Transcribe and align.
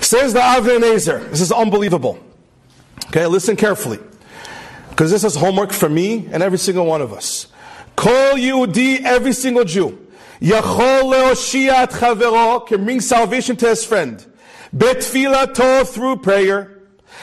Says 0.00 0.32
the 0.32 0.40
Avnei. 0.40 1.30
This 1.30 1.40
is 1.40 1.52
unbelievable. 1.52 2.18
Okay, 3.06 3.26
listen 3.26 3.56
carefully. 3.56 3.98
Because 4.90 5.10
this 5.10 5.24
is 5.24 5.36
homework 5.36 5.72
for 5.72 5.88
me 5.88 6.28
and 6.32 6.42
every 6.42 6.58
single 6.58 6.86
one 6.86 7.02
of 7.02 7.12
us. 7.12 7.48
Kol 7.96 8.34
Yehudi, 8.34 9.02
every 9.02 9.32
single 9.32 9.64
Jew. 9.64 10.06
Yachol 10.40 11.12
leoshia 11.12 11.86
chavero 11.86 12.66
can 12.66 12.84
bring 12.84 13.00
salvation 13.00 13.56
to 13.56 13.68
his 13.68 13.84
friend. 13.84 14.24
Betfilato 14.74 15.86
through 15.86 16.16
prayer. 16.18 16.78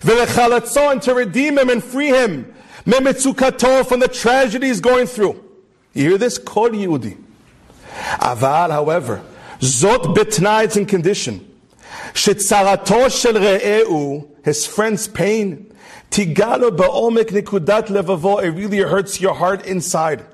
V'lechalatzo 0.00 0.92
and 0.92 1.02
to 1.02 1.14
redeem 1.14 1.58
him 1.58 1.70
and 1.70 1.82
free 1.82 2.08
him. 2.08 2.52
Memetzukato 2.84 3.86
from 3.86 4.00
the 4.00 4.08
tragedy 4.08 4.68
he's 4.68 4.80
going 4.80 5.06
through. 5.06 5.42
You 5.94 6.10
hear 6.10 6.18
this? 6.18 6.38
Kol 6.38 6.70
Yehudi. 6.70 7.16
Aval, 8.18 8.70
however, 8.70 9.22
zot 9.60 10.14
betnai, 10.14 10.64
it's 10.64 10.76
in 10.76 10.86
condition. 10.86 11.55
Shetzarato 12.16 13.10
shel 13.10 13.34
re'eu, 13.34 14.26
his 14.42 14.66
friend's 14.66 15.06
pain, 15.06 15.70
tigalo 16.10 16.74
ba'omek 16.74 17.26
nikudat 17.26 17.88
levavo, 17.88 18.42
it 18.42 18.52
really 18.52 18.78
hurts 18.78 19.20
your 19.20 19.34
heart 19.34 19.66
inside. 19.66 20.24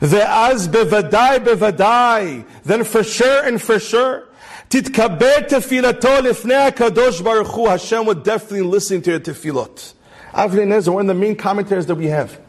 Ve'az 0.00 0.66
bevadai 0.66 1.38
bevadai, 1.38 2.44
then 2.64 2.82
for 2.82 3.04
sure 3.04 3.46
and 3.46 3.62
for 3.62 3.78
sure, 3.78 4.28
titkaber 4.70 5.48
tefilato 5.48 6.20
lifnei 6.20 6.72
HaKadosh 6.72 7.22
Baruch 7.22 7.46
Hu, 7.46 7.68
Hashem 7.68 8.06
would 8.06 8.24
definitely 8.24 8.62
listen 8.62 9.00
to 9.02 9.12
your 9.12 9.20
tefilot. 9.20 9.94
Avnei 10.32 10.66
Nezer, 10.66 10.92
one 10.92 11.08
of 11.08 11.16
the 11.16 11.20
main 11.20 11.36
commentaries 11.36 11.86
that 11.86 11.94
we 11.94 12.06
have. 12.06 12.40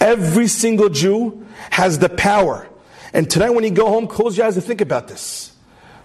Every 0.00 0.48
single 0.48 0.88
Jew 0.88 1.46
has 1.70 2.00
the 2.00 2.08
power. 2.08 2.68
And 3.12 3.30
tonight 3.30 3.50
when 3.50 3.62
you 3.62 3.70
go 3.70 3.86
home, 3.86 4.08
close 4.08 4.36
your 4.36 4.48
eyes 4.48 4.56
and 4.56 4.64
think 4.64 4.80
about 4.80 5.06
this. 5.06 5.52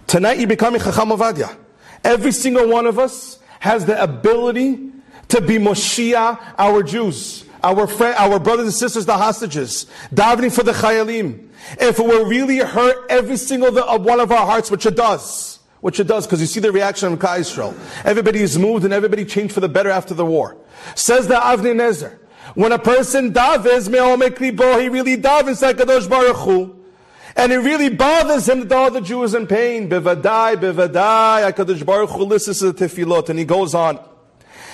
Tonight 0.06 0.38
you're 0.38 0.46
becoming 0.46 0.80
Chacham 0.80 1.08
Ovadia. 1.08 1.56
Every 2.04 2.32
single 2.32 2.68
one 2.68 2.86
of 2.86 2.98
us 2.98 3.38
has 3.60 3.86
the 3.86 4.00
ability 4.02 4.90
to 5.28 5.40
be 5.40 5.58
Moshiach, 5.58 6.54
our 6.58 6.82
Jews, 6.82 7.44
our 7.62 7.86
friend, 7.86 8.14
our 8.18 8.38
brothers 8.38 8.66
and 8.66 8.74
sisters, 8.74 9.06
the 9.06 9.16
hostages, 9.16 9.86
davening 10.12 10.52
for 10.52 10.62
the 10.62 10.72
Chayalim. 10.72 11.48
If 11.80 11.98
it 11.98 12.04
were 12.04 12.28
really 12.28 12.58
hurt 12.58 13.06
every 13.08 13.36
single 13.36 13.78
uh, 13.78 13.98
one 13.98 14.20
of 14.20 14.32
our 14.32 14.44
hearts, 14.46 14.70
which 14.70 14.84
it 14.84 14.96
does, 14.96 15.60
which 15.80 16.00
it 16.00 16.06
does, 16.06 16.26
because 16.26 16.40
you 16.40 16.46
see 16.46 16.60
the 16.60 16.72
reaction 16.72 17.12
of 17.12 17.18
Klal 17.18 17.38
Yisrael. 17.38 17.74
Everybody 18.04 18.40
is 18.40 18.58
moved 18.58 18.84
and 18.84 18.92
everybody 18.92 19.24
changed 19.24 19.54
for 19.54 19.60
the 19.60 19.68
better 19.68 19.90
after 19.90 20.12
the 20.14 20.26
war. 20.26 20.56
Says 20.94 21.28
the 21.28 21.34
Avnei 21.34 21.74
Nezer, 21.74 22.18
when 22.54 22.72
a 22.72 22.78
person 22.78 23.32
davens, 23.32 23.88
me'omek 23.88 24.38
libo, 24.40 24.78
he 24.78 24.88
really 24.88 25.16
davens 25.16 25.62
like 25.62 25.76
Kadosh 25.76 26.08
Baruch 26.08 26.36
Hu. 26.36 26.81
And 27.36 27.52
it 27.52 27.58
really 27.58 27.88
bothers 27.88 28.48
him 28.48 28.68
that 28.68 28.72
all 28.72 28.90
the 28.90 29.00
Jews 29.00 29.34
in 29.34 29.46
pain. 29.46 29.88
Bivadai, 29.88 30.56
bivadai, 30.56 31.52
HaKadosh 31.52 31.84
Baruch 31.84 32.10
Hu 32.10 32.26
This 32.26 32.48
is 32.48 32.60
the 32.60 32.72
tefillot. 32.72 33.28
And 33.28 33.38
he 33.38 33.44
goes 33.44 33.74
on. 33.74 33.98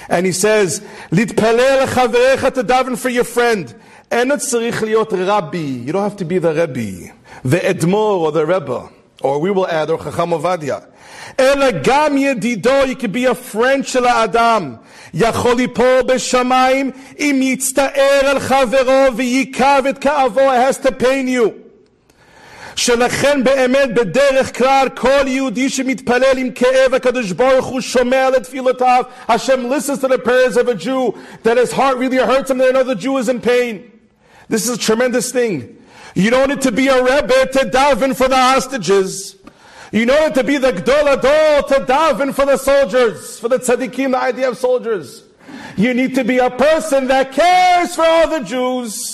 And 0.08 0.26
he 0.26 0.32
says, 0.32 0.80
Litpelel 1.10 1.86
chaverecha 1.86 2.54
to 2.54 2.64
daven 2.64 2.98
for 2.98 3.10
your 3.10 3.24
friend. 3.24 3.74
And 4.10 4.32
it's 4.32 4.52
liot 4.54 5.26
rabbi. 5.26 5.58
You 5.58 5.92
don't 5.92 6.02
have 6.02 6.16
to 6.16 6.24
be 6.24 6.38
the 6.38 6.54
rabbi, 6.54 7.12
The 7.44 7.58
Admor 7.58 8.20
or 8.20 8.32
the 8.32 8.46
Rebbe. 8.46 8.90
Or 9.20 9.40
we 9.40 9.50
will 9.50 9.66
add, 9.66 9.90
or 9.90 9.98
Chacham 9.98 10.30
Ovadia. 10.30 10.88
Ela 11.36 11.72
gam 11.72 12.16
yedido, 12.16 12.86
you 12.88 12.96
could 12.96 13.12
be 13.12 13.24
a 13.24 13.34
friend 13.34 13.84
של 13.84 14.06
adam. 14.06 14.78
Yacholi 15.14 15.56
ליפול 15.56 16.02
בשמיים 16.06 16.90
אם 17.18 17.40
יצטער 17.42 18.26
על 18.26 18.38
חברו 18.40 19.16
וייקב 19.16 19.82
את 19.88 19.98
כאבו. 19.98 20.40
It 20.40 20.74
has 20.74 20.78
to 20.78 20.92
pain 20.92 21.28
you. 21.28 21.67
שלכן 22.77 23.43
באמת 23.43 23.93
בדרך 23.93 24.57
כלל 24.57 24.89
כל 24.89 25.27
יהודי 25.27 25.69
שמתפלל 25.69 26.37
עם 26.37 26.51
כאב 26.51 26.93
הקדוש 26.93 27.31
ברוך 27.31 27.65
הוא 27.65 27.81
שומע 27.81 28.29
לתפילותיו 28.29 29.03
Hashem 29.29 29.69
listens 29.69 29.99
to 29.99 30.07
the 30.07 30.17
prayers 30.17 30.57
of 30.57 30.67
a 30.67 30.75
Jew 30.75 31.13
that 31.43 31.57
his 31.57 31.71
heart 31.71 31.97
really 31.97 32.17
hurts 32.17 32.49
him 32.49 32.57
that 32.57 32.69
another 32.69 32.95
Jew 32.95 33.17
is 33.17 33.29
in 33.29 33.41
pain. 33.41 33.91
This 34.49 34.67
is 34.67 34.77
a 34.77 34.79
tremendous 34.79 35.31
thing. 35.31 35.77
You 36.15 36.29
don't 36.29 36.49
need 36.49 36.61
to 36.61 36.71
be 36.71 36.87
a 36.87 37.01
Rebbe 37.03 37.47
to 37.53 37.59
daven 37.77 38.15
for 38.15 38.27
the 38.27 38.37
hostages. 38.37 39.35
You 39.91 40.05
don't 40.05 40.29
need 40.29 40.35
to 40.35 40.43
be 40.43 40.57
the 40.57 40.73
Gdol 40.73 41.15
Adol 41.15 41.67
to 41.67 41.75
daven 41.85 42.33
for 42.33 42.45
the 42.45 42.57
soldiers, 42.57 43.39
for 43.39 43.49
the 43.49 43.57
tzaddikim, 43.57 44.11
the 44.11 44.41
IDF 44.41 44.55
soldiers. 44.55 45.23
You 45.77 45.93
need 45.93 46.15
to 46.15 46.23
be 46.23 46.37
a 46.39 46.49
person 46.49 47.07
that 47.07 47.31
cares 47.31 47.95
for 47.95 48.03
all 48.03 48.27
the 48.27 48.41
Jews 48.41 49.06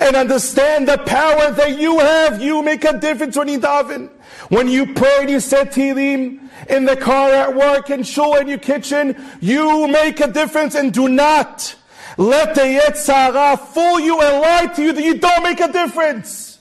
and 0.00 0.16
understand 0.16 0.88
the 0.88 0.98
power 0.98 1.50
that 1.52 1.78
you 1.78 1.98
have. 1.98 2.42
You 2.42 2.62
make 2.62 2.84
a 2.84 2.98
difference 2.98 3.36
when 3.36 3.48
you 3.48 3.60
daven. 3.60 4.10
When 4.48 4.68
you 4.68 4.92
pray 4.94 5.18
and 5.20 5.30
you 5.30 5.40
say 5.40 5.64
Tehillim 5.64 6.40
in 6.68 6.84
the 6.84 6.96
car, 6.96 7.30
at 7.30 7.54
work, 7.54 7.90
in 7.90 8.02
shul, 8.02 8.36
in 8.36 8.48
your 8.48 8.58
kitchen, 8.58 9.16
you 9.40 9.88
make 9.88 10.20
a 10.20 10.28
difference 10.28 10.74
and 10.74 10.92
do 10.92 11.08
not 11.08 11.76
let 12.16 12.54
the 12.54 12.62
Yetzer 12.62 13.12
Hara 13.12 13.56
fool 13.56 14.00
you 14.00 14.20
and 14.20 14.40
lie 14.40 14.66
to 14.74 14.82
you 14.82 14.92
that 14.92 15.04
you 15.04 15.18
don't 15.18 15.42
make 15.42 15.60
a 15.60 15.70
difference. 15.70 16.58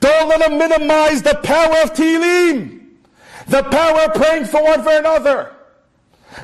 Don't 0.00 0.28
let 0.28 0.40
them 0.40 0.58
minimize 0.58 1.22
the 1.22 1.34
power 1.42 1.82
of 1.82 1.92
Tehillim. 1.92 2.80
The 3.46 3.62
power 3.62 4.00
of 4.02 4.14
praying 4.14 4.46
for 4.46 4.62
one 4.62 4.82
for 4.82 4.90
another. 4.92 5.54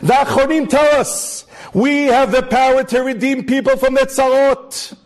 The 0.02 0.12
Achonim 0.12 0.68
tell 0.68 1.00
us, 1.00 1.46
we 1.74 2.04
have 2.04 2.32
the 2.32 2.42
power 2.42 2.84
to 2.84 3.00
redeem 3.00 3.44
people 3.44 3.76
from 3.76 3.94
their 3.94 4.06
tzarot. 4.06 4.96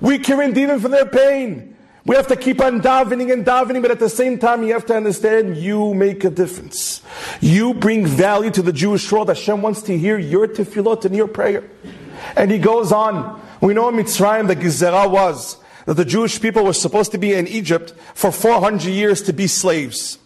We 0.00 0.18
can 0.18 0.38
redeem 0.38 0.68
them 0.68 0.80
from 0.80 0.90
their 0.90 1.06
pain. 1.06 1.74
We 2.06 2.16
have 2.16 2.26
to 2.28 2.36
keep 2.36 2.60
on 2.60 2.82
davening 2.82 3.32
and 3.32 3.46
davening, 3.46 3.80
but 3.80 3.90
at 3.90 3.98
the 3.98 4.10
same 4.10 4.38
time, 4.38 4.62
you 4.62 4.74
have 4.74 4.84
to 4.86 4.94
understand 4.94 5.56
you 5.56 5.94
make 5.94 6.22
a 6.24 6.30
difference. 6.30 7.00
You 7.40 7.72
bring 7.72 8.06
value 8.06 8.50
to 8.50 8.62
the 8.62 8.74
Jewish 8.74 9.10
world. 9.10 9.28
Hashem 9.28 9.62
wants 9.62 9.80
to 9.82 9.96
hear 9.96 10.18
your 10.18 10.46
tefillot 10.46 11.06
and 11.06 11.16
your 11.16 11.28
prayer. 11.28 11.64
And 12.36 12.50
he 12.50 12.58
goes 12.58 12.92
on. 12.92 13.40
We 13.62 13.72
know 13.72 13.88
in 13.88 13.94
Mitzrayim 13.96 14.48
the 14.48 14.56
Gezerah 14.56 15.10
was 15.10 15.56
that 15.86 15.94
the 15.94 16.04
Jewish 16.04 16.40
people 16.40 16.64
were 16.64 16.74
supposed 16.74 17.12
to 17.12 17.18
be 17.18 17.32
in 17.32 17.48
Egypt 17.48 17.94
for 18.14 18.30
400 18.30 18.84
years 18.84 19.22
to 19.22 19.32
be 19.32 19.46
slaves. 19.46 20.18